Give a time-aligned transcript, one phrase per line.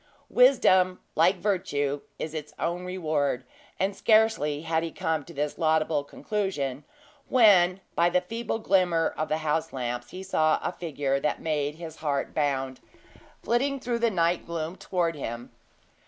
[0.31, 3.43] Wisdom, like Virtue, is its own reward;
[3.79, 6.83] and scarcely had he come to this laudable conclusion,
[7.29, 11.75] when, by the feeble glimmer of the house lamps, he saw a figure that made
[11.75, 12.79] his heart bound,
[13.43, 15.51] flitting through the night gloom toward him.